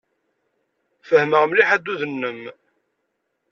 Fehmeɣ 1.07 1.43
mliḥ 1.47 1.69
addud-nnem. 1.75 2.41